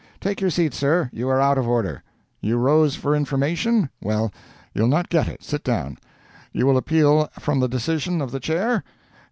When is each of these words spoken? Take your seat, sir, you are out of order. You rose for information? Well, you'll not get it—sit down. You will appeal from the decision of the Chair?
Take 0.19 0.41
your 0.41 0.49
seat, 0.49 0.73
sir, 0.73 1.11
you 1.13 1.29
are 1.29 1.39
out 1.39 1.59
of 1.59 1.67
order. 1.67 2.01
You 2.39 2.57
rose 2.57 2.95
for 2.95 3.15
information? 3.15 3.91
Well, 4.01 4.31
you'll 4.73 4.87
not 4.87 5.09
get 5.09 5.27
it—sit 5.27 5.63
down. 5.63 5.99
You 6.51 6.65
will 6.65 6.77
appeal 6.77 7.29
from 7.37 7.59
the 7.59 7.67
decision 7.69 8.19
of 8.19 8.31
the 8.31 8.39
Chair? 8.39 8.83